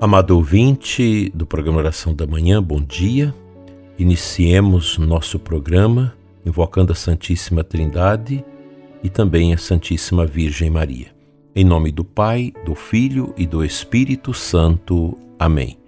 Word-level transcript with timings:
Amado 0.00 0.30
ouvinte 0.30 1.30
do 1.34 1.44
programa 1.44 1.76
Oração 1.76 2.14
da 2.14 2.26
Manhã, 2.26 2.62
bom 2.62 2.80
dia. 2.80 3.34
Iniciemos 3.98 4.96
nosso 4.96 5.38
programa 5.38 6.14
invocando 6.42 6.90
a 6.90 6.94
Santíssima 6.94 7.62
Trindade 7.62 8.42
e 9.02 9.10
também 9.10 9.52
a 9.52 9.58
Santíssima 9.58 10.24
Virgem 10.24 10.70
Maria. 10.70 11.08
Em 11.54 11.66
nome 11.66 11.92
do 11.92 12.02
Pai, 12.02 12.50
do 12.64 12.74
Filho 12.74 13.34
e 13.36 13.46
do 13.46 13.62
Espírito 13.62 14.32
Santo. 14.32 15.18
Amém. 15.38 15.78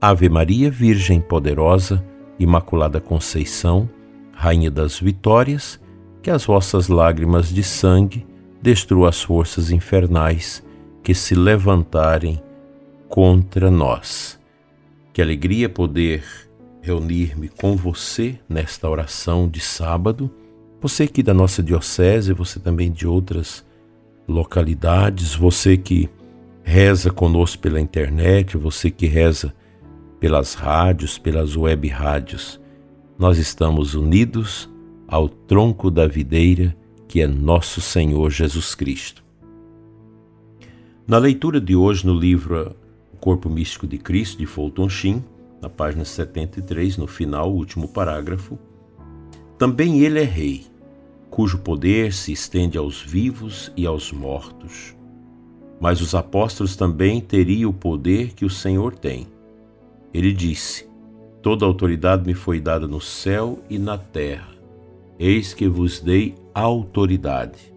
Ave 0.00 0.30
Maria, 0.30 0.70
Virgem 0.70 1.20
poderosa, 1.20 2.02
Imaculada 2.38 3.02
Conceição, 3.02 3.86
Rainha 4.32 4.70
das 4.70 4.98
Vitórias, 4.98 5.78
que 6.22 6.30
as 6.30 6.46
vossas 6.46 6.88
lágrimas 6.88 7.52
de 7.52 7.62
sangue 7.62 8.26
destruam 8.62 9.04
as 9.04 9.22
forças 9.22 9.70
infernais 9.70 10.64
que 11.02 11.12
se 11.12 11.34
levantarem 11.34 12.40
contra 13.08 13.70
nós. 13.70 14.38
Que 15.12 15.22
alegria 15.22 15.68
poder 15.68 16.22
reunir-me 16.80 17.48
com 17.48 17.76
você 17.76 18.38
nesta 18.48 18.88
oração 18.88 19.48
de 19.48 19.60
sábado. 19.60 20.30
Você 20.80 21.04
aqui 21.04 21.22
da 21.22 21.34
nossa 21.34 21.62
diocese, 21.62 22.32
você 22.32 22.60
também 22.60 22.92
de 22.92 23.06
outras 23.06 23.66
localidades, 24.28 25.34
você 25.34 25.76
que 25.76 26.08
reza 26.62 27.10
conosco 27.10 27.60
pela 27.60 27.80
internet, 27.80 28.56
você 28.56 28.90
que 28.90 29.06
reza 29.06 29.54
pelas 30.20 30.54
rádios, 30.54 31.18
pelas 31.18 31.56
web 31.56 31.88
rádios. 31.88 32.60
Nós 33.18 33.38
estamos 33.38 33.94
unidos 33.94 34.70
ao 35.08 35.28
tronco 35.28 35.90
da 35.90 36.06
videira 36.06 36.76
que 37.08 37.22
é 37.22 37.26
nosso 37.26 37.80
Senhor 37.80 38.30
Jesus 38.30 38.74
Cristo. 38.74 39.24
Na 41.06 41.16
leitura 41.16 41.58
de 41.58 41.74
hoje 41.74 42.06
no 42.06 42.12
livro 42.12 42.76
Corpo 43.20 43.50
Místico 43.50 43.86
de 43.86 43.98
Cristo, 43.98 44.38
de 44.38 44.46
Fulton 44.46 44.88
Sheen, 44.88 45.24
na 45.60 45.68
página 45.68 46.04
73, 46.04 46.96
no 46.96 47.06
final, 47.06 47.52
último 47.52 47.88
parágrafo. 47.88 48.58
Também 49.58 50.00
ele 50.00 50.20
é 50.20 50.24
rei, 50.24 50.66
cujo 51.30 51.58
poder 51.58 52.12
se 52.12 52.32
estende 52.32 52.78
aos 52.78 53.02
vivos 53.02 53.72
e 53.76 53.86
aos 53.86 54.12
mortos. 54.12 54.94
Mas 55.80 56.00
os 56.00 56.14
apóstolos 56.14 56.76
também 56.76 57.20
teriam 57.20 57.70
o 57.70 57.74
poder 57.74 58.34
que 58.34 58.44
o 58.44 58.50
Senhor 58.50 58.94
tem. 58.94 59.26
Ele 60.12 60.32
disse: 60.32 60.88
Toda 61.42 61.64
autoridade 61.64 62.26
me 62.26 62.34
foi 62.34 62.60
dada 62.60 62.86
no 62.86 63.00
céu 63.00 63.58
e 63.70 63.78
na 63.78 63.96
terra. 63.96 64.48
Eis 65.18 65.54
que 65.54 65.66
vos 65.66 66.00
dei 66.00 66.34
autoridade. 66.54 67.72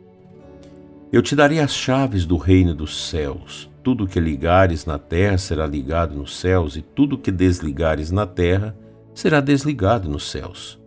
Eu 1.11 1.21
te 1.21 1.35
darei 1.35 1.59
as 1.59 1.73
chaves 1.73 2.25
do 2.25 2.37
reino 2.37 2.73
dos 2.73 3.09
céus. 3.09 3.70
Tudo 3.83 4.07
que 4.07 4.19
ligares 4.19 4.85
na 4.85 4.99
terra 4.99 5.37
será 5.37 5.65
ligado 5.65 6.15
nos 6.15 6.37
céus, 6.37 6.75
e 6.75 6.81
tudo 6.81 7.17
que 7.17 7.31
desligares 7.31 8.11
na 8.11 8.27
terra 8.27 8.75
será 9.13 9.41
desligado 9.41 10.07
nos 10.07 10.29
céus. 10.29 10.79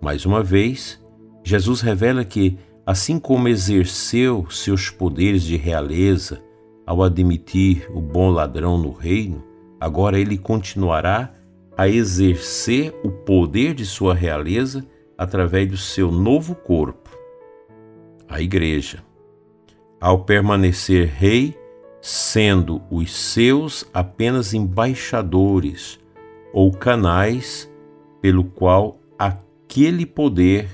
Mais 0.00 0.24
uma 0.24 0.42
vez, 0.42 1.00
Jesus 1.44 1.80
revela 1.80 2.24
que, 2.24 2.58
assim 2.86 3.18
como 3.18 3.48
exerceu 3.48 4.46
seus 4.50 4.88
poderes 4.88 5.42
de 5.42 5.56
realeza 5.56 6.42
ao 6.86 7.02
admitir 7.02 7.88
o 7.94 8.00
bom 8.00 8.30
ladrão 8.30 8.78
no 8.78 8.92
reino, 8.92 9.44
agora 9.78 10.18
ele 10.18 10.38
continuará 10.38 11.32
a 11.76 11.88
exercer 11.88 12.94
o 13.04 13.10
poder 13.10 13.74
de 13.74 13.84
sua 13.84 14.14
realeza 14.14 14.84
através 15.16 15.68
do 15.68 15.76
seu 15.76 16.10
novo 16.10 16.54
corpo, 16.54 17.10
a 18.28 18.40
Igreja. 18.40 19.02
Ao 20.00 20.24
permanecer 20.24 21.08
rei, 21.08 21.56
sendo 22.02 22.82
os 22.90 23.14
seus 23.14 23.88
apenas 23.94 24.52
embaixadores 24.52 26.00
ou 26.52 26.72
canais 26.72 27.70
pelo 28.20 28.42
qual 28.42 28.98
aquele 29.16 30.04
poder 30.04 30.68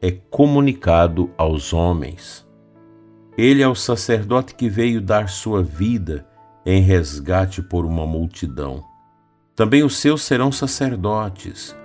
é 0.00 0.10
comunicado 0.10 1.30
aos 1.38 1.72
homens. 1.72 2.44
Ele 3.38 3.62
é 3.62 3.68
o 3.68 3.76
sacerdote 3.76 4.56
que 4.56 4.68
veio 4.68 5.00
dar 5.00 5.28
sua 5.28 5.62
vida 5.62 6.26
em 6.66 6.82
resgate 6.82 7.62
por 7.62 7.86
uma 7.86 8.04
multidão. 8.04 8.84
Também 9.54 9.84
os 9.84 9.96
seus 9.98 10.22
serão 10.22 10.50
sacerdotes. 10.50 11.76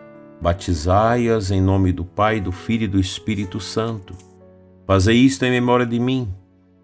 Batizai-as 0.41 1.51
em 1.51 1.61
nome 1.61 1.91
do 1.91 2.03
Pai, 2.03 2.41
do 2.41 2.51
Filho 2.51 2.85
e 2.85 2.87
do 2.87 2.99
Espírito 2.99 3.59
Santo. 3.59 4.15
Fazei 4.87 5.17
isto 5.17 5.43
em 5.45 5.51
memória 5.51 5.85
de 5.85 5.99
mim. 5.99 6.27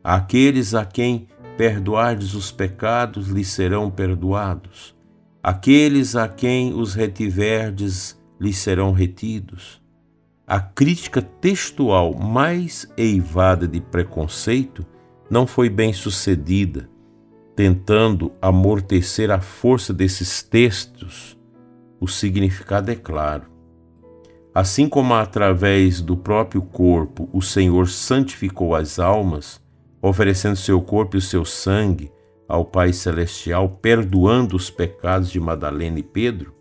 Aqueles 0.03 0.75
a 0.75 0.85
quem 0.85 1.27
perdoardes 1.57 2.33
os 2.33 2.51
pecados, 2.51 3.27
lhes 3.27 3.47
serão 3.47 3.89
perdoados. 3.89 4.95
Aqueles 5.41 6.15
a 6.15 6.27
quem 6.27 6.73
os 6.73 6.93
retiverdes, 6.93 8.19
lhes 8.39 8.57
serão 8.57 8.91
retidos. 8.91 9.81
A 10.45 10.59
crítica 10.59 11.21
textual 11.21 12.13
mais 12.13 12.85
eivada 12.97 13.67
de 13.67 13.79
preconceito 13.79 14.85
não 15.29 15.47
foi 15.47 15.69
bem 15.69 15.93
sucedida, 15.93 16.89
tentando 17.55 18.31
amortecer 18.41 19.31
a 19.31 19.39
força 19.39 19.93
desses 19.93 20.43
textos. 20.43 21.37
O 21.99 22.07
significado 22.07 22.91
é 22.91 22.95
claro. 22.95 23.53
Assim 24.53 24.87
como 24.87 25.13
através 25.13 26.01
do 26.01 26.17
próprio 26.17 26.61
corpo 26.61 27.29
o 27.31 27.41
Senhor 27.41 27.87
santificou 27.87 28.75
as 28.75 28.99
almas, 28.99 29.62
oferecendo 30.03 30.57
seu 30.57 30.81
corpo 30.81 31.15
e 31.15 31.21
seu 31.21 31.45
sangue 31.45 32.11
ao 32.45 32.65
Pai 32.65 32.91
Celestial, 32.91 33.69
perdoando 33.69 34.57
os 34.57 34.69
pecados 34.69 35.31
de 35.31 35.39
Madalena 35.39 35.97
e 35.97 36.03
Pedro, 36.03 36.53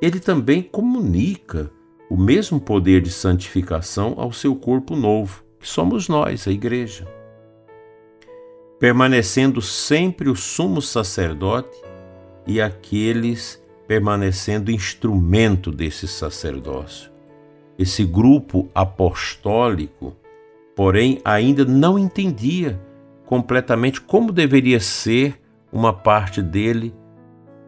ele 0.00 0.20
também 0.20 0.62
comunica 0.62 1.72
o 2.08 2.16
mesmo 2.16 2.60
poder 2.60 3.02
de 3.02 3.10
santificação 3.10 4.14
ao 4.16 4.32
seu 4.32 4.54
corpo 4.54 4.94
novo, 4.94 5.42
que 5.58 5.68
somos 5.68 6.08
nós, 6.08 6.46
a 6.46 6.52
Igreja. 6.52 7.04
Permanecendo 8.78 9.60
sempre 9.60 10.28
o 10.28 10.36
sumo 10.36 10.80
sacerdote 10.80 11.76
e 12.46 12.60
aqueles 12.60 13.60
permanecendo 13.88 14.70
instrumento 14.70 15.72
desse 15.72 16.06
sacerdócio. 16.06 17.10
Esse 17.76 18.04
grupo 18.04 18.68
apostólico 18.72 20.16
porém 20.76 21.18
ainda 21.24 21.64
não 21.64 21.98
entendia 21.98 22.78
completamente 23.24 23.98
como 24.00 24.30
deveria 24.30 24.78
ser 24.78 25.40
uma 25.72 25.92
parte 25.92 26.42
dele, 26.42 26.94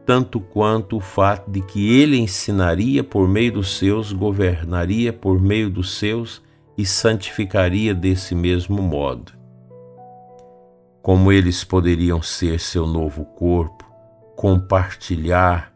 tanto 0.05 0.39
quanto 0.39 0.99
o 0.99 1.01
fato 1.01 1.51
de 1.51 1.63
que 1.63 2.01
ele 2.01 2.19
ensinaria 2.19 3.03
por 3.03 3.27
meio 3.27 3.55
dos 3.55 3.77
seus, 3.79 4.13
governaria 4.13 5.13
por 5.13 5.41
meio 5.41 5.71
dos 5.71 5.99
seus 5.99 6.43
e 6.77 6.85
santificaria 6.85 7.95
desse 7.95 8.35
mesmo 8.35 8.81
modo. 8.83 9.33
Como 11.03 11.33
eles 11.33 11.65
poderiam 11.65 12.21
ser 12.23 12.61
seu 12.61 12.87
novo 12.87 13.25
corpo, 13.25 13.85
compartilhar 14.37 15.73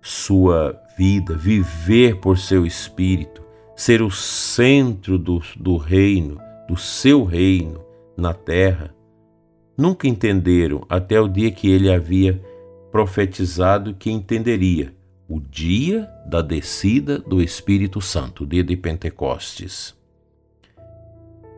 sua 0.00 0.80
vida, 0.96 1.34
viver 1.34 2.20
por 2.20 2.38
seu 2.38 2.64
espírito, 2.64 3.42
ser 3.74 4.00
o 4.02 4.10
centro 4.10 5.18
do, 5.18 5.42
do 5.56 5.76
reino, 5.76 6.45
do 6.68 6.76
seu 6.76 7.24
reino 7.24 7.84
na 8.16 8.32
terra, 8.32 8.94
nunca 9.76 10.08
entenderam 10.08 10.84
até 10.88 11.20
o 11.20 11.28
dia 11.28 11.50
que 11.50 11.70
ele 11.70 11.92
havia 11.92 12.40
profetizado 12.90 13.94
que 13.94 14.10
entenderia 14.10 14.94
o 15.28 15.40
dia 15.40 16.08
da 16.26 16.40
descida 16.40 17.18
do 17.18 17.42
Espírito 17.42 18.00
Santo, 18.00 18.44
o 18.44 18.46
dia 18.46 18.62
de 18.62 18.76
Pentecostes. 18.76 19.94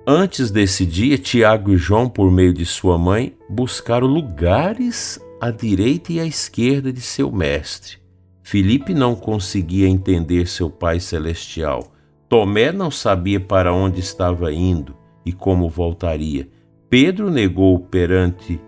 Antes 0.07 0.51
desse 0.51 0.87
dia, 0.87 1.19
Tiago 1.19 1.73
e 1.73 1.77
João, 1.77 2.09
por 2.09 2.33
meio 2.33 2.55
de 2.55 2.65
sua 2.65 2.97
mãe, 2.97 3.37
buscaram 3.49 4.07
lugares 4.07 5.21
à 5.39 5.51
direita 5.51 6.15
e 6.15 6.19
à 6.19 6.25
esquerda 6.25 6.91
de 6.91 7.01
seu 7.03 7.31
mestre. 7.31 7.99
Filipe 8.43 8.95
não 8.95 9.15
conseguia 9.15 9.87
entender 9.87 10.49
seu 10.49 10.71
Pai 10.71 10.99
Celestial. 10.99 11.93
Tomé 12.27 12.73
não 12.73 12.91
sabia 12.91 13.39
para 13.39 13.75
onde 13.75 14.01
estava 14.01 14.51
indo 14.51 14.98
e 15.29 15.33
como 15.33 15.69
voltaria. 15.69 16.49
Pedro 16.89 17.31
negou 17.31 17.79
perante 17.79 18.59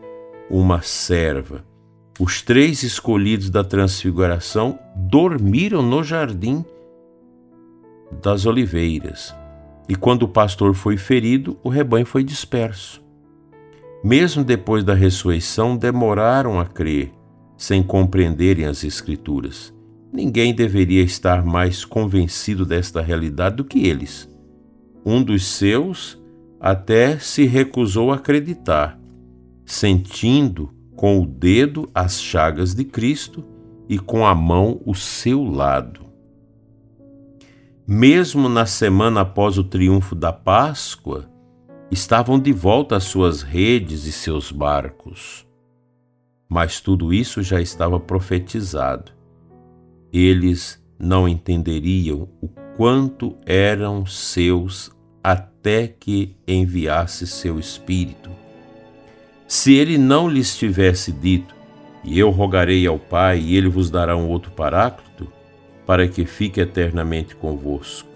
uma 0.50 0.82
serva. 0.82 1.64
Os 2.18 2.42
três 2.42 2.82
escolhidos 2.82 3.48
da 3.48 3.64
transfiguração 3.64 4.78
dormiram 4.94 5.80
no 5.80 6.04
jardim 6.04 6.62
das 8.22 8.44
oliveiras. 8.44 9.34
E 9.88 9.94
quando 9.94 10.24
o 10.24 10.28
pastor 10.28 10.74
foi 10.74 10.98
ferido, 10.98 11.56
o 11.62 11.70
rebanho 11.70 12.04
foi 12.04 12.22
disperso. 12.22 13.02
Mesmo 14.04 14.44
depois 14.44 14.84
da 14.84 14.92
ressurreição, 14.92 15.78
demoraram 15.78 16.60
a 16.60 16.66
crer, 16.66 17.10
sem 17.56 17.82
compreenderem 17.82 18.66
as 18.66 18.84
Escrituras. 18.84 19.72
Ninguém 20.12 20.54
deveria 20.54 21.02
estar 21.02 21.42
mais 21.42 21.86
convencido 21.86 22.66
desta 22.66 23.00
realidade 23.00 23.56
do 23.56 23.64
que 23.64 23.86
eles. 23.86 24.28
Um 25.06 25.22
dos 25.22 25.46
seus 25.46 26.19
até 26.60 27.18
se 27.18 27.46
recusou 27.46 28.12
a 28.12 28.16
acreditar, 28.16 29.00
sentindo 29.64 30.74
com 30.94 31.22
o 31.22 31.26
dedo 31.26 31.88
as 31.94 32.20
chagas 32.20 32.74
de 32.74 32.84
Cristo 32.84 33.42
e 33.88 33.98
com 33.98 34.26
a 34.26 34.34
mão 34.34 34.80
o 34.84 34.94
seu 34.94 35.42
lado. 35.42 36.04
Mesmo 37.88 38.48
na 38.48 38.66
semana 38.66 39.22
após 39.22 39.56
o 39.56 39.64
triunfo 39.64 40.14
da 40.14 40.32
Páscoa, 40.32 41.28
estavam 41.90 42.38
de 42.38 42.52
volta 42.52 42.96
às 42.96 43.04
suas 43.04 43.42
redes 43.42 44.04
e 44.04 44.12
seus 44.12 44.52
barcos. 44.52 45.46
Mas 46.48 46.80
tudo 46.80 47.12
isso 47.12 47.42
já 47.42 47.60
estava 47.60 47.98
profetizado. 47.98 49.12
Eles 50.12 50.80
não 50.98 51.26
entenderiam 51.26 52.28
o 52.40 52.48
quanto 52.76 53.36
eram 53.46 54.04
seus 54.04 54.92
até 55.22 55.87
que 55.88 56.34
enviasse 56.46 57.26
seu 57.26 57.58
Espírito. 57.58 58.31
Se 59.46 59.75
ele 59.75 59.99
não 59.99 60.28
lhes 60.28 60.56
tivesse 60.56 61.12
dito, 61.12 61.55
e 62.02 62.19
eu 62.19 62.31
rogarei 62.31 62.87
ao 62.87 62.99
Pai, 62.99 63.40
e 63.40 63.56
ele 63.56 63.69
vos 63.69 63.90
dará 63.90 64.17
um 64.17 64.28
outro 64.28 64.50
paráclito, 64.52 65.31
para 65.87 66.06
que 66.08 66.25
fique 66.25 66.61
eternamente 66.61 67.34
convosco. 67.34 68.08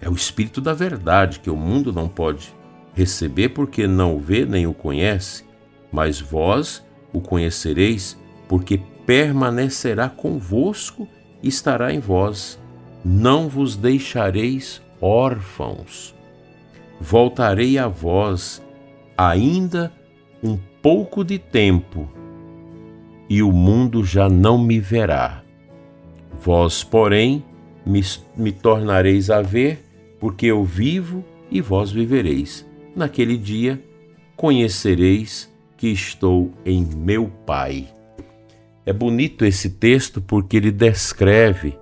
É 0.00 0.08
o 0.08 0.14
Espírito 0.14 0.60
da 0.60 0.74
verdade 0.74 1.40
que 1.40 1.50
o 1.50 1.56
mundo 1.56 1.92
não 1.92 2.08
pode 2.08 2.52
receber 2.94 3.50
porque 3.50 3.86
não 3.86 4.16
o 4.16 4.18
vê 4.18 4.44
nem 4.44 4.66
o 4.66 4.74
conhece, 4.74 5.44
mas 5.92 6.20
vós 6.20 6.84
o 7.12 7.20
conhecereis, 7.20 8.18
porque 8.48 8.80
permanecerá 9.06 10.08
convosco 10.08 11.06
e 11.42 11.48
estará 11.48 11.92
em 11.92 12.00
vós. 12.00 12.58
Não 13.04 13.48
vos 13.48 13.76
deixareis 13.76 14.80
órfãos. 15.00 16.14
Voltarei 17.04 17.78
a 17.78 17.88
vós 17.88 18.62
ainda 19.18 19.92
um 20.40 20.56
pouco 20.80 21.24
de 21.24 21.36
tempo, 21.36 22.08
e 23.28 23.42
o 23.42 23.50
mundo 23.50 24.04
já 24.04 24.28
não 24.28 24.56
me 24.56 24.78
verá. 24.78 25.42
Vós, 26.40 26.84
porém, 26.84 27.44
me, 27.84 28.02
me 28.36 28.52
tornareis 28.52 29.30
a 29.30 29.42
ver, 29.42 29.84
porque 30.20 30.46
eu 30.46 30.64
vivo 30.64 31.24
e 31.50 31.60
vós 31.60 31.90
vivereis 31.90 32.64
naquele 32.94 33.36
dia 33.36 33.82
conhecereis 34.36 35.52
que 35.76 35.88
estou 35.88 36.52
em 36.64 36.84
meu 36.84 37.26
Pai. 37.44 37.88
É 38.86 38.92
bonito 38.92 39.44
esse 39.44 39.70
texto 39.70 40.20
porque 40.20 40.56
ele 40.56 40.70
descreve 40.70 41.76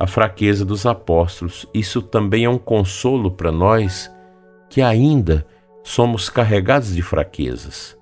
a 0.00 0.06
fraqueza 0.08 0.64
dos 0.64 0.84
apóstolos. 0.84 1.64
Isso 1.72 2.02
também 2.02 2.44
é 2.44 2.50
um 2.50 2.58
consolo 2.58 3.30
para 3.30 3.52
nós 3.52 4.12
que 4.74 4.82
ainda 4.82 5.46
somos 5.84 6.28
carregados 6.28 6.96
de 6.96 7.00
fraquezas. 7.00 7.96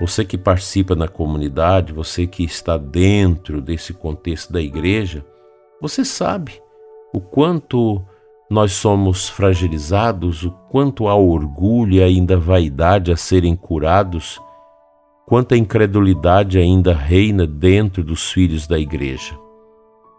Você 0.00 0.24
que 0.24 0.36
participa 0.36 0.96
na 0.96 1.06
comunidade, 1.06 1.92
você 1.92 2.26
que 2.26 2.42
está 2.42 2.76
dentro 2.76 3.62
desse 3.62 3.94
contexto 3.94 4.52
da 4.52 4.60
igreja, 4.60 5.24
você 5.80 6.04
sabe 6.04 6.60
o 7.14 7.20
quanto 7.20 8.04
nós 8.50 8.72
somos 8.72 9.28
fragilizados, 9.28 10.42
o 10.42 10.50
quanto 10.72 11.06
há 11.06 11.14
orgulho 11.14 11.94
e 11.94 12.02
ainda 12.02 12.36
vaidade 12.36 13.12
a 13.12 13.16
serem 13.16 13.54
curados, 13.54 14.40
quanta 15.24 15.56
incredulidade 15.56 16.58
ainda 16.58 16.92
reina 16.92 17.46
dentro 17.46 18.02
dos 18.02 18.32
filhos 18.32 18.66
da 18.66 18.76
igreja. 18.76 19.38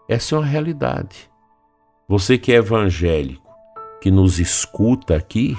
Essa 0.08 0.34
é 0.34 0.38
uma 0.38 0.46
realidade. 0.46 1.30
Você 2.08 2.38
que 2.38 2.52
é 2.52 2.56
evangélico, 2.56 3.52
que 4.00 4.10
nos 4.10 4.38
escuta 4.38 5.14
aqui, 5.14 5.54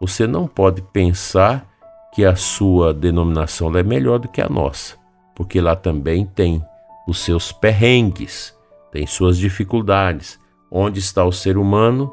você 0.00 0.26
não 0.26 0.46
pode 0.46 0.82
pensar 0.82 1.66
que 2.12 2.24
a 2.24 2.36
sua 2.36 2.94
denominação 2.94 3.76
é 3.76 3.82
melhor 3.82 4.18
do 4.18 4.28
que 4.28 4.40
a 4.40 4.48
nossa, 4.48 4.96
porque 5.34 5.60
lá 5.60 5.76
também 5.76 6.24
tem 6.24 6.64
os 7.06 7.20
seus 7.20 7.52
perrengues, 7.52 8.54
tem 8.90 9.06
suas 9.06 9.38
dificuldades 9.38 10.38
onde 10.70 10.98
está 10.98 11.24
o 11.24 11.32
ser 11.32 11.56
humano, 11.56 12.12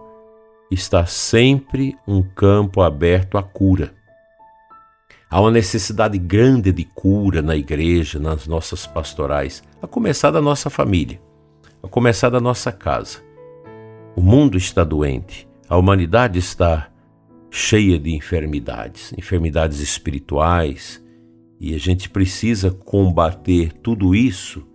está 0.71 1.05
sempre 1.05 1.97
um 2.07 2.21
campo 2.21 2.81
aberto 2.81 3.37
à 3.37 3.43
cura. 3.43 3.93
Há 5.29 5.41
uma 5.41 5.51
necessidade 5.51 6.17
grande 6.17 6.71
de 6.71 6.85
cura 6.85 7.41
na 7.41 7.55
igreja, 7.55 8.19
nas 8.19 8.47
nossas 8.47 8.85
pastorais, 8.85 9.63
a 9.81 9.87
começar 9.87 10.31
da 10.31 10.41
nossa 10.41 10.69
família, 10.69 11.19
a 11.83 11.87
começar 11.87 12.29
da 12.29 12.39
nossa 12.39 12.71
casa. 12.71 13.19
O 14.15 14.21
mundo 14.21 14.57
está 14.57 14.83
doente, 14.83 15.47
a 15.67 15.77
humanidade 15.77 16.39
está 16.39 16.89
cheia 17.55 17.97
de 17.97 18.13
enfermidades, 18.13 19.13
enfermidades 19.17 19.79
espirituais, 19.79 21.01
e 21.57 21.73
a 21.73 21.77
gente 21.77 22.09
precisa 22.09 22.69
combater 22.69 23.71
tudo 23.71 24.13
isso 24.13 24.67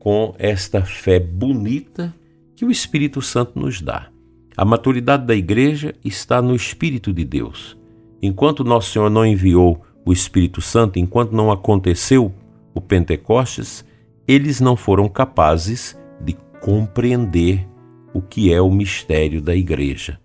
com 0.00 0.34
esta 0.36 0.84
fé 0.84 1.20
bonita 1.20 2.12
que 2.56 2.64
o 2.64 2.70
Espírito 2.70 3.22
Santo 3.22 3.60
nos 3.60 3.80
dá. 3.80 4.08
A 4.56 4.64
maturidade 4.64 5.24
da 5.24 5.36
igreja 5.36 5.94
está 6.04 6.42
no 6.42 6.56
Espírito 6.56 7.12
de 7.12 7.24
Deus. 7.24 7.78
Enquanto 8.20 8.64
Nosso 8.64 8.90
Senhor 8.90 9.08
não 9.08 9.24
enviou 9.24 9.84
o 10.04 10.12
Espírito 10.12 10.60
Santo, 10.60 10.98
enquanto 10.98 11.30
não 11.30 11.52
aconteceu 11.52 12.34
o 12.74 12.80
Pentecostes, 12.80 13.84
eles 14.26 14.60
não 14.60 14.74
foram 14.74 15.08
capazes 15.08 15.96
de 16.20 16.36
compreender 16.60 17.68
o 18.12 18.20
que 18.20 18.52
é 18.52 18.60
o 18.60 18.68
mistério 18.68 19.40
da 19.40 19.54
igreja. 19.54 20.18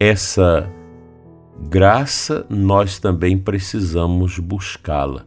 Essa 0.00 0.68
graça 1.68 2.46
nós 2.48 2.98
também 2.98 3.36
precisamos 3.36 4.38
buscá-la. 4.38 5.26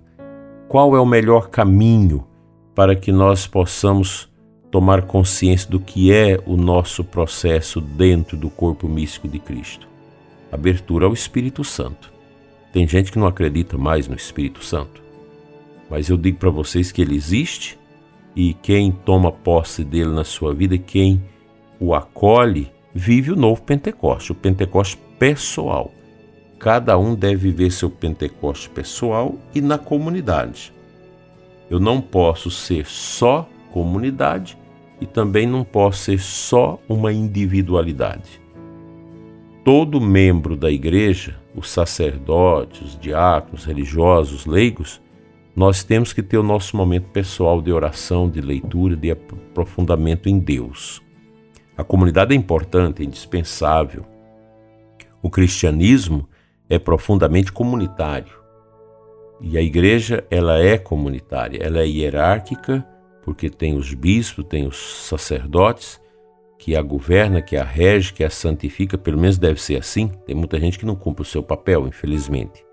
Qual 0.67 0.95
é 0.95 0.99
o 0.99 1.05
melhor 1.05 1.49
caminho 1.49 2.25
para 2.73 2.95
que 2.95 3.11
nós 3.11 3.45
possamos 3.45 4.31
tomar 4.73 5.03
consciência 5.03 5.69
do 5.69 5.79
que 5.79 6.11
é 6.11 6.41
o 6.47 6.57
nosso 6.57 7.03
processo 7.03 7.79
dentro 7.79 8.35
do 8.35 8.49
corpo 8.49 8.89
místico 8.89 9.27
de 9.27 9.37
Cristo. 9.37 9.87
Abertura 10.51 11.05
ao 11.05 11.13
Espírito 11.13 11.63
Santo. 11.63 12.11
Tem 12.71 12.87
gente 12.87 13.11
que 13.11 13.19
não 13.19 13.27
acredita 13.27 13.77
mais 13.77 14.07
no 14.07 14.15
Espírito 14.15 14.65
Santo, 14.65 15.03
mas 15.91 16.09
eu 16.09 16.17
digo 16.17 16.39
para 16.39 16.49
vocês 16.49 16.91
que 16.91 17.03
ele 17.03 17.15
existe 17.15 17.77
e 18.35 18.55
quem 18.55 18.91
toma 18.91 19.31
posse 19.31 19.83
dele 19.83 20.09
na 20.09 20.23
sua 20.23 20.55
vida, 20.55 20.75
quem 20.75 21.23
o 21.79 21.93
acolhe, 21.93 22.71
vive 22.95 23.31
o 23.31 23.35
novo 23.35 23.61
Pentecoste, 23.61 24.31
o 24.31 24.35
Pentecoste 24.35 24.97
pessoal. 25.19 25.91
Cada 26.63 26.97
um 26.97 27.13
deve 27.13 27.35
viver 27.35 27.71
seu 27.71 27.89
Pentecoste 27.89 28.69
pessoal 28.69 29.35
e 29.53 29.59
na 29.59 29.77
comunidade. 29.77 30.71
Eu 31.69 31.77
não 31.77 31.99
posso 31.99 32.49
ser 32.49 32.85
só 32.85 33.49
comunidade 33.73 34.57
e 35.01 35.05
também 35.05 35.45
não 35.45 35.65
pode 35.65 35.97
ser 35.97 36.21
só 36.21 36.79
uma 36.87 37.11
individualidade. 37.11 38.41
Todo 39.65 39.99
membro 39.99 40.55
da 40.55 40.71
igreja, 40.71 41.37
os 41.53 41.69
sacerdotes, 41.69 42.93
os 42.93 42.97
diáconos, 42.97 43.65
religiosos, 43.65 44.45
leigos, 44.45 45.01
nós 45.53 45.83
temos 45.83 46.13
que 46.13 46.23
ter 46.23 46.37
o 46.37 46.43
nosso 46.43 46.77
momento 46.77 47.09
pessoal 47.09 47.61
de 47.61 47.73
oração, 47.73 48.29
de 48.29 48.39
leitura, 48.39 48.95
de 48.95 49.11
aprofundamento 49.11 50.29
em 50.29 50.39
Deus. 50.39 51.01
A 51.75 51.83
comunidade 51.83 52.33
é 52.33 52.37
importante, 52.37 53.01
é 53.01 53.05
indispensável. 53.05 54.05
O 55.21 55.29
cristianismo 55.29 56.29
é 56.69 56.79
profundamente 56.79 57.51
comunitário. 57.51 58.41
E 59.41 59.57
a 59.57 59.61
igreja, 59.61 60.25
ela 60.31 60.57
é 60.59 60.77
comunitária, 60.77 61.59
ela 61.61 61.79
é 61.79 61.87
hierárquica 61.87 62.87
porque 63.23 63.49
tem 63.49 63.75
os 63.75 63.93
bispos, 63.93 64.45
tem 64.45 64.67
os 64.67 64.77
sacerdotes, 64.77 66.01
que 66.59 66.75
a 66.75 66.81
governa, 66.81 67.41
que 67.41 67.57
a 67.57 67.63
rege, 67.63 68.13
que 68.13 68.23
a 68.23 68.29
santifica, 68.29 68.97
pelo 68.97 69.17
menos 69.17 69.37
deve 69.37 69.61
ser 69.61 69.77
assim. 69.77 70.07
Tem 70.25 70.35
muita 70.35 70.59
gente 70.59 70.77
que 70.77 70.85
não 70.85 70.95
cumpre 70.95 71.21
o 71.21 71.25
seu 71.25 71.41
papel, 71.41 71.87
infelizmente. 71.87 72.65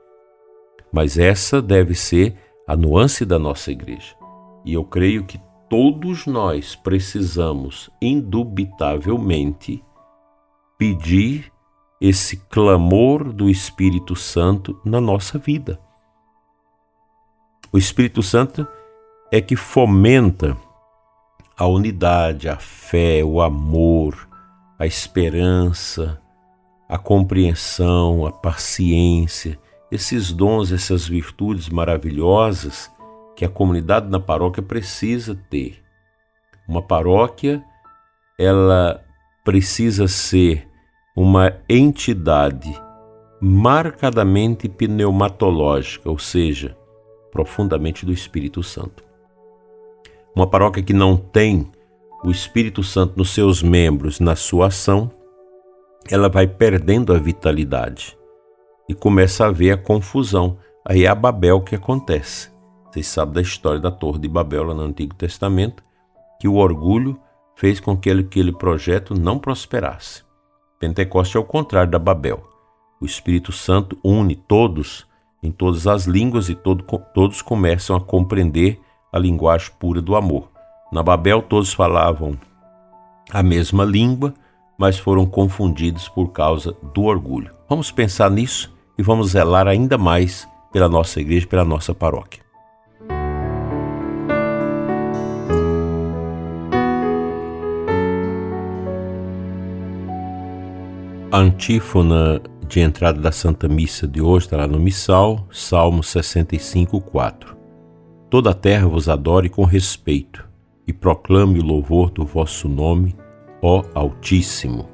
Mas 0.92 1.18
essa 1.18 1.62
deve 1.62 1.94
ser 1.94 2.37
a 2.66 2.76
nuance 2.76 3.25
da 3.25 3.38
nossa 3.38 3.70
igreja. 3.70 4.14
E 4.64 4.75
eu 4.75 4.85
creio 4.85 5.25
que 5.25 5.40
todos 5.68 6.26
nós 6.26 6.75
precisamos, 6.76 7.88
indubitavelmente, 8.02 9.82
pedir 10.76 11.52
esse 12.00 12.37
clamor 12.37 13.33
do 13.33 13.50
Espírito 13.50 14.16
Santo 14.16 14.80
na 14.85 15.00
nossa 15.00 15.38
vida. 15.38 15.78
O 17.71 17.76
Espírito 17.76 18.23
Santo 18.23 18.66
é 19.30 19.40
que 19.40 19.54
fomenta 19.54 20.57
a 21.57 21.66
unidade, 21.66 22.49
a 22.49 22.57
fé, 22.57 23.23
o 23.23 23.40
amor, 23.40 24.28
a 24.78 24.87
esperança, 24.87 26.21
a 26.88 26.97
compreensão, 26.97 28.26
a 28.26 28.33
paciência, 28.33 29.59
esses 29.92 30.33
dons, 30.33 30.73
essas 30.73 31.07
virtudes 31.07 31.69
maravilhosas 31.69 32.90
que 33.37 33.45
a 33.45 33.49
comunidade 33.49 34.09
na 34.09 34.19
paróquia 34.19 34.62
precisa 34.62 35.35
ter. 35.50 35.83
Uma 36.66 36.80
paróquia, 36.80 37.62
ela 38.38 39.04
precisa 39.45 40.09
ser 40.09 40.69
uma 41.22 41.52
entidade 41.68 42.74
marcadamente 43.42 44.70
pneumatológica, 44.70 46.08
ou 46.08 46.18
seja, 46.18 46.74
profundamente 47.30 48.06
do 48.06 48.12
Espírito 48.12 48.62
Santo. 48.62 49.04
Uma 50.34 50.46
paróquia 50.46 50.82
que 50.82 50.94
não 50.94 51.18
tem 51.18 51.70
o 52.24 52.30
Espírito 52.30 52.82
Santo 52.82 53.18
nos 53.18 53.34
seus 53.34 53.62
membros, 53.62 54.18
na 54.18 54.34
sua 54.34 54.68
ação, 54.68 55.10
ela 56.10 56.30
vai 56.30 56.46
perdendo 56.46 57.12
a 57.12 57.18
vitalidade 57.18 58.16
e 58.88 58.94
começa 58.94 59.44
a 59.44 59.48
haver 59.48 59.72
a 59.72 59.76
confusão. 59.76 60.56
Aí 60.88 61.04
é 61.04 61.08
a 61.08 61.14
Babel 61.14 61.60
que 61.60 61.74
acontece. 61.74 62.50
Vocês 62.90 63.06
sabem 63.06 63.34
da 63.34 63.42
história 63.42 63.78
da 63.78 63.90
Torre 63.90 64.20
de 64.20 64.28
Babel 64.28 64.64
lá 64.64 64.74
no 64.74 64.84
Antigo 64.84 65.14
Testamento, 65.14 65.84
que 66.40 66.48
o 66.48 66.54
orgulho 66.54 67.20
fez 67.54 67.78
com 67.78 67.94
que 67.94 68.08
aquele 68.08 68.52
projeto 68.52 69.12
não 69.12 69.38
prosperasse. 69.38 70.29
Pentecoste 70.80 71.37
é 71.37 71.40
o 71.40 71.44
contrário 71.44 71.90
da 71.90 71.99
Babel. 71.99 72.42
O 72.99 73.04
Espírito 73.04 73.52
Santo 73.52 73.99
une 74.02 74.34
todos 74.34 75.06
em 75.42 75.52
todas 75.52 75.87
as 75.87 76.06
línguas 76.06 76.49
e 76.49 76.54
todo, 76.54 76.82
todos 77.12 77.42
começam 77.42 77.94
a 77.94 78.00
compreender 78.00 78.80
a 79.12 79.18
linguagem 79.18 79.70
pura 79.78 80.00
do 80.00 80.16
amor. 80.16 80.49
Na 80.90 81.02
Babel 81.02 81.42
todos 81.42 81.75
falavam 81.75 82.34
a 83.30 83.42
mesma 83.42 83.84
língua, 83.84 84.32
mas 84.78 84.99
foram 84.99 85.26
confundidos 85.26 86.08
por 86.08 86.28
causa 86.28 86.75
do 86.94 87.02
orgulho. 87.02 87.54
Vamos 87.68 87.90
pensar 87.90 88.30
nisso 88.30 88.75
e 88.96 89.02
vamos 89.02 89.32
zelar 89.32 89.68
ainda 89.68 89.99
mais 89.99 90.49
pela 90.72 90.88
nossa 90.88 91.20
igreja, 91.20 91.46
pela 91.46 91.64
nossa 91.64 91.94
paróquia. 91.94 92.42
A 101.32 101.38
antífona 101.38 102.42
de 102.66 102.80
entrada 102.80 103.20
da 103.20 103.30
Santa 103.30 103.68
Missa 103.68 104.04
de 104.04 104.20
hoje 104.20 104.46
está 104.46 104.56
lá 104.56 104.66
no 104.66 104.80
Missal, 104.80 105.46
Salmo 105.52 106.02
65, 106.02 107.00
4. 107.00 107.56
Toda 108.28 108.50
a 108.50 108.54
terra 108.54 108.88
vos 108.88 109.08
adore 109.08 109.49
com 109.49 109.62
respeito 109.62 110.44
e 110.88 110.92
proclame 110.92 111.60
o 111.60 111.64
louvor 111.64 112.10
do 112.10 112.25
vosso 112.25 112.68
nome, 112.68 113.14
ó 113.62 113.84
Altíssimo. 113.94 114.88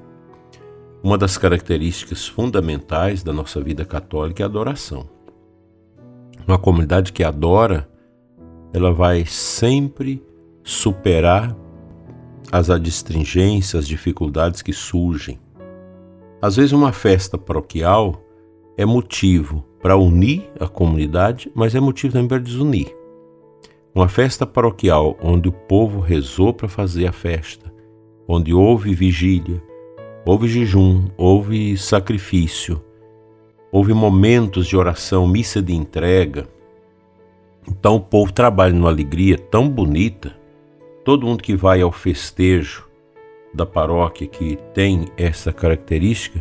Uma 1.02 1.16
das 1.16 1.38
características 1.38 2.28
fundamentais 2.28 3.23
da 3.23 3.33
nossa 3.33 3.59
vida 3.62 3.87
católica 3.87 4.43
é 4.43 4.45
a 4.45 4.47
adoração. 4.47 5.09
Uma 6.47 6.59
comunidade 6.59 7.14
que 7.14 7.25
adora, 7.25 7.88
ela 8.75 8.93
vai 8.93 9.25
sempre 9.25 10.23
superar 10.62 11.57
as 12.52 12.69
adstringências, 12.69 13.85
as 13.85 13.88
dificuldades 13.88 14.61
que 14.61 14.75
surgem 14.75 15.40
às 16.40 16.57
vezes, 16.57 16.73
uma 16.73 16.93
festa 16.93 17.38
paroquial 17.38 18.23
é 18.76 18.85
motivo 18.85 19.64
para 19.81 19.97
unir 19.97 20.50
a 20.61 20.69
comunidade, 20.69 21.50
mas 21.55 21.75
é 21.75 21.81
motivo 21.81 22.12
também 22.12 22.28
para 22.28 22.38
desunir. 22.38 22.95
Uma 23.95 24.09
festa 24.09 24.47
paroquial 24.47 25.16
onde 25.23 25.49
o 25.49 25.52
povo 25.52 26.00
rezou 26.00 26.52
para 26.52 26.69
fazer 26.69 27.07
a 27.07 27.12
festa, 27.12 27.73
onde 28.28 28.52
houve 28.52 28.95
vigília, 28.95 29.62
houve 30.26 30.49
jejum, 30.49 31.07
houve 31.16 31.78
sacrifício, 31.78 32.85
houve 33.73 33.95
momentos 33.95 34.66
de 34.66 34.76
oração, 34.76 35.26
missa 35.26 35.62
de 35.62 35.75
entrega. 35.75 36.47
Então 37.66 37.97
o 37.97 38.00
povo 38.00 38.33
trabalha 38.33 38.75
numa 38.75 38.90
alegria 38.90 39.38
tão 39.38 39.69
bonita. 39.69 40.37
Todo 41.02 41.26
mundo 41.26 41.43
que 41.43 41.57
vai 41.57 41.81
ao 41.81 41.93
festejo 41.93 42.87
da 43.57 43.67
paróquia 43.67 44.27
que 44.27 44.57
tem 44.73 45.07
essa 45.17 45.53
característica, 45.53 46.41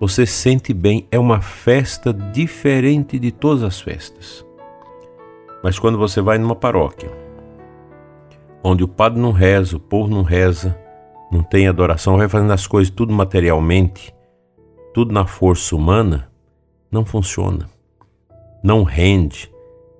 você 0.00 0.26
sente 0.26 0.74
bem, 0.74 1.06
é 1.10 1.18
uma 1.18 1.40
festa 1.40 2.12
diferente 2.12 3.18
de 3.18 3.30
todas 3.30 3.62
as 3.62 3.80
festas. 3.80 4.44
Mas 5.62 5.78
quando 5.78 5.98
você 5.98 6.20
vai 6.20 6.38
numa 6.38 6.56
paróquia, 6.56 7.10
onde 8.62 8.82
o 8.82 8.88
padre 8.88 9.20
não 9.20 9.32
reza, 9.32 9.76
o 9.76 9.80
povo 9.80 10.08
não 10.08 10.22
reza, 10.22 10.78
não 11.30 11.42
tem 11.42 11.68
adoração, 11.68 12.16
vai 12.16 12.28
fazendo 12.28 12.52
as 12.52 12.66
coisas 12.66 12.92
tudo 12.92 13.12
materialmente, 13.12 14.14
tudo 14.92 15.12
na 15.12 15.26
força 15.26 15.74
humana, 15.74 16.30
não 16.90 17.04
funciona. 17.04 17.68
Não 18.62 18.82
rende, 18.82 19.50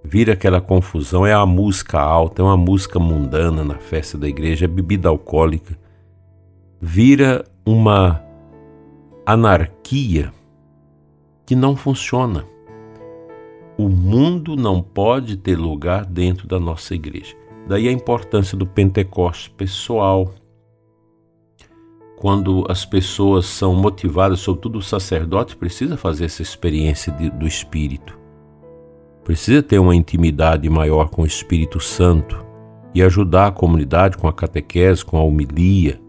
vira 0.03 0.33
aquela 0.33 0.61
confusão, 0.61 1.27
é 1.27 1.33
a 1.33 1.45
música 1.45 2.01
alta, 2.01 2.43
é 2.43 2.45
uma 2.45 2.57
música 2.57 2.99
mundana 2.99 3.63
na 3.65 3.77
festa 3.77 4.17
da 4.17 4.29
igreja, 4.29 4.65
é 4.65 4.69
bebida 4.69 5.09
alcoólica, 5.09 5.79
vira 6.81 7.45
uma 7.65 8.23
anarquia 9.25 10.33
que 11.45 11.55
não 11.57 11.77
funciona. 11.77 12.45
O 13.79 13.89
mundo 13.89 14.57
não 14.57 14.83
pode 14.83 15.37
ter 15.37 15.57
lugar 15.57 16.05
dentro 16.05 16.47
da 16.47 16.59
nossa 16.59 16.95
igreja. 16.95 17.37
Daí 17.69 17.89
a 17.89 17.93
importância 17.93 18.57
do 18.57 18.67
Pentecoste 18.67 19.51
pessoal. 19.51 20.33
Quando 22.17 22.65
as 22.71 22.87
pessoas 22.87 23.45
são 23.45 23.75
motivadas, 23.75 24.41
sobretudo 24.41 24.79
o 24.79 24.83
sacerdote, 24.83 25.57
precisa 25.57 25.97
fazer 25.97 26.25
essa 26.25 26.41
experiência 26.41 27.13
de, 27.13 27.29
do 27.29 27.47
Espírito. 27.47 28.19
Precisa 29.23 29.63
ter 29.63 29.79
uma 29.79 29.95
intimidade 29.95 30.71
maior 30.71 31.11
com 31.11 31.23
o 31.23 31.27
Espírito 31.27 31.79
Santo 31.81 32.47
e 32.95 33.03
ajudar 33.03 33.49
a 33.49 33.53
comunidade 33.53 34.17
com 34.17 34.27
a 34.29 34.33
catequese, 34.33 35.05
com 35.05 35.19
a 35.19 35.23
homilia, 35.23 36.01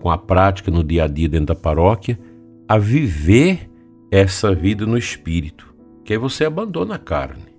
com 0.00 0.10
a 0.10 0.18
prática 0.18 0.70
no 0.70 0.82
dia 0.82 1.04
a 1.04 1.06
dia 1.06 1.28
dentro 1.28 1.46
da 1.46 1.54
paróquia, 1.54 2.18
a 2.66 2.78
viver 2.78 3.70
essa 4.10 4.54
vida 4.54 4.86
no 4.86 4.96
espírito, 4.96 5.74
que 6.04 6.12
aí 6.12 6.18
você 6.18 6.44
abandona 6.44 6.96
a 6.96 6.98
carne. 6.98 7.54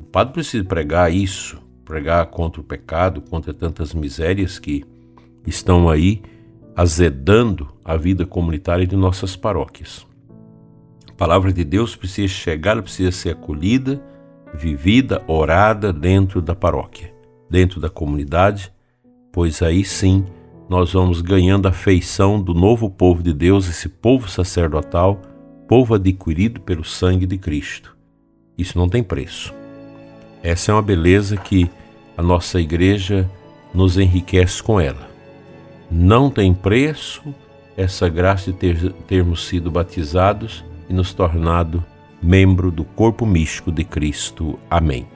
O 0.00 0.04
padre 0.04 0.34
precisa 0.34 0.64
pregar 0.64 1.12
isso, 1.12 1.60
pregar 1.84 2.26
contra 2.26 2.60
o 2.60 2.64
pecado, 2.64 3.20
contra 3.20 3.52
tantas 3.52 3.92
misérias 3.92 4.58
que 4.58 4.84
estão 5.46 5.88
aí 5.90 6.22
azedando 6.74 7.68
a 7.84 7.96
vida 7.96 8.24
comunitária 8.24 8.86
de 8.86 8.96
nossas 8.96 9.36
paróquias. 9.36 10.06
A 11.10 11.12
palavra 11.12 11.52
de 11.52 11.62
Deus 11.62 11.94
precisa 11.94 12.28
chegar, 12.28 12.80
precisa 12.82 13.12
ser 13.12 13.30
acolhida, 13.30 14.02
vivida, 14.52 15.22
orada 15.26 15.92
dentro 15.92 16.40
da 16.40 16.54
paróquia, 16.54 17.12
dentro 17.50 17.80
da 17.80 17.90
comunidade, 17.90 18.72
pois 19.32 19.62
aí 19.62 19.84
sim 19.84 20.24
nós 20.68 20.92
vamos 20.92 21.20
ganhando 21.20 21.68
a 21.68 21.72
do 22.42 22.54
novo 22.54 22.88
povo 22.88 23.22
de 23.22 23.32
Deus, 23.32 23.68
esse 23.68 23.88
povo 23.88 24.28
sacerdotal, 24.30 25.20
povo 25.68 25.94
adquirido 25.94 26.60
pelo 26.60 26.84
sangue 26.84 27.26
de 27.26 27.36
Cristo. 27.36 27.96
Isso 28.56 28.78
não 28.78 28.88
tem 28.88 29.02
preço. 29.02 29.52
Essa 30.42 30.72
é 30.72 30.74
uma 30.74 30.82
beleza 30.82 31.36
que 31.36 31.70
a 32.16 32.22
nossa 32.22 32.60
igreja 32.60 33.28
nos 33.72 33.98
enriquece 33.98 34.62
com 34.62 34.80
ela. 34.80 35.08
Não 35.90 36.30
tem 36.30 36.54
preço 36.54 37.22
essa 37.76 38.08
graça 38.08 38.52
de 38.52 38.58
ter, 38.58 38.92
termos 39.06 39.46
sido 39.46 39.70
batizados 39.70 40.64
e 40.88 40.94
nos 40.94 41.12
tornado 41.12 41.84
membro 42.22 42.70
do 42.70 42.84
corpo 42.84 43.26
místico 43.26 43.70
de 43.70 43.84
Cristo. 43.84 44.58
Amém. 44.70 45.13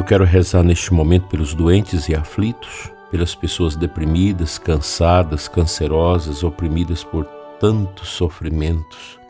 Eu 0.00 0.04
quero 0.04 0.24
rezar 0.24 0.62
neste 0.62 0.94
momento 0.94 1.26
pelos 1.26 1.52
doentes 1.52 2.08
e 2.08 2.14
aflitos, 2.14 2.90
pelas 3.10 3.34
pessoas 3.34 3.76
deprimidas, 3.76 4.56
cansadas, 4.56 5.46
cancerosas, 5.46 6.42
oprimidas 6.42 7.04
por 7.04 7.26
tantos 7.60 8.08
sofrimentos. 8.08 9.20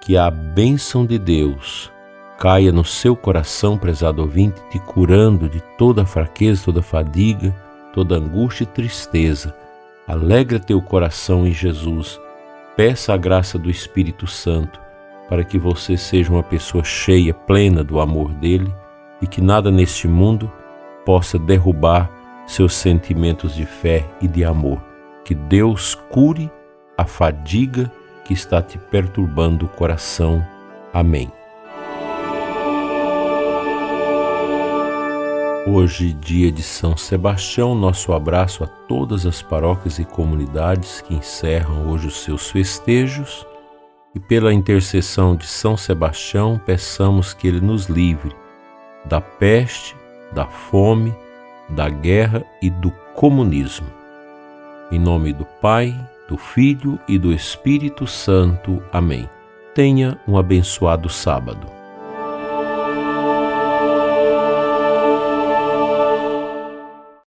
Que 0.00 0.16
a 0.16 0.28
bênção 0.32 1.06
de 1.06 1.16
Deus 1.16 1.92
caia 2.40 2.72
no 2.72 2.84
seu 2.84 3.14
coração, 3.14 3.78
prezado 3.78 4.20
ouvinte, 4.20 4.60
te 4.68 4.80
curando 4.80 5.48
de 5.48 5.62
toda 5.78 6.04
fraqueza, 6.04 6.64
toda 6.64 6.82
fadiga, 6.82 7.54
toda 7.92 8.16
angústia 8.16 8.64
e 8.64 8.66
tristeza. 8.66 9.54
Alegra 10.08 10.58
teu 10.58 10.82
coração 10.82 11.46
em 11.46 11.52
Jesus. 11.52 12.18
Peça 12.76 13.14
a 13.14 13.16
graça 13.16 13.56
do 13.56 13.70
Espírito 13.70 14.26
Santo 14.26 14.80
para 15.28 15.44
que 15.44 15.56
você 15.56 15.96
seja 15.96 16.32
uma 16.32 16.42
pessoa 16.42 16.82
cheia, 16.82 17.32
plena 17.32 17.84
do 17.84 18.00
amor 18.00 18.32
dele 18.32 18.74
e 19.24 19.26
que 19.26 19.40
nada 19.40 19.70
neste 19.70 20.06
mundo 20.06 20.52
possa 21.02 21.38
derrubar 21.38 22.10
seus 22.46 22.74
sentimentos 22.74 23.54
de 23.54 23.64
fé 23.64 24.04
e 24.20 24.28
de 24.28 24.44
amor. 24.44 24.84
Que 25.24 25.34
Deus 25.34 25.94
cure 25.94 26.52
a 26.96 27.06
fadiga 27.06 27.90
que 28.26 28.34
está 28.34 28.60
te 28.60 28.76
perturbando 28.76 29.64
o 29.64 29.68
coração. 29.70 30.46
Amém. 30.92 31.32
Hoje, 35.66 36.12
dia 36.12 36.52
de 36.52 36.62
São 36.62 36.94
Sebastião, 36.94 37.74
nosso 37.74 38.12
abraço 38.12 38.62
a 38.62 38.66
todas 38.66 39.24
as 39.24 39.40
paróquias 39.40 39.98
e 39.98 40.04
comunidades 40.04 41.00
que 41.00 41.14
encerram 41.14 41.88
hoje 41.88 42.08
os 42.08 42.22
seus 42.22 42.50
festejos 42.50 43.46
e 44.14 44.20
pela 44.20 44.52
intercessão 44.52 45.34
de 45.34 45.46
São 45.46 45.78
Sebastião, 45.78 46.60
peçamos 46.66 47.32
que 47.32 47.48
ele 47.48 47.62
nos 47.62 47.86
livre 47.86 48.43
da 49.04 49.20
peste, 49.20 49.96
da 50.32 50.46
fome, 50.46 51.14
da 51.68 51.88
guerra 51.88 52.44
e 52.60 52.70
do 52.70 52.90
comunismo. 53.14 53.86
Em 54.90 54.98
nome 54.98 55.32
do 55.32 55.44
Pai, 55.44 55.94
do 56.28 56.36
Filho 56.36 56.98
e 57.08 57.18
do 57.18 57.32
Espírito 57.32 58.06
Santo. 58.06 58.82
Amém. 58.92 59.28
Tenha 59.74 60.18
um 60.26 60.36
abençoado 60.36 61.08
sábado. 61.08 61.73